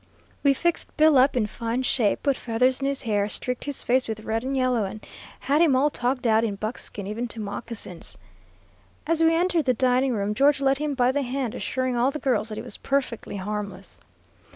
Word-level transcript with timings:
We 0.41 0.55
fixed 0.55 0.97
Bill 0.97 1.15
up 1.19 1.37
in 1.37 1.45
fine 1.45 1.83
shape, 1.83 2.23
put 2.23 2.35
feathers 2.35 2.79
in 2.81 2.87
his 2.87 3.03
hair, 3.03 3.29
streaked 3.29 3.65
his 3.65 3.83
face 3.83 4.07
with 4.07 4.21
red 4.21 4.43
and 4.43 4.57
yellow, 4.57 4.83
and 4.83 5.05
had 5.41 5.61
him 5.61 5.75
all 5.75 5.91
togged 5.91 6.25
out 6.25 6.43
in 6.43 6.55
buckskin, 6.55 7.05
even 7.05 7.27
to 7.27 7.39
moccasins. 7.39 8.17
As 9.05 9.21
we 9.21 9.35
entered 9.35 9.65
the 9.65 9.75
dining 9.75 10.13
room, 10.13 10.33
George 10.33 10.59
led 10.59 10.79
him 10.79 10.95
by 10.95 11.11
the 11.11 11.21
hand, 11.21 11.53
assuring 11.53 11.95
all 11.97 12.09
the 12.09 12.17
girls 12.17 12.49
that 12.49 12.57
he 12.57 12.63
was 12.63 12.77
perfectly 12.77 13.35
harmless. 13.35 13.99